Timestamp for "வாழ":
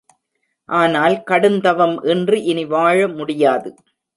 2.65-3.07